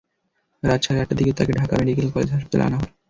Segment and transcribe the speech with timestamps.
[0.63, 2.91] রাত সাড়ে আটটার দিকে তাঁকে ঢাকা মেডিকেল কলেজ হাসপাতালে আনা হয়।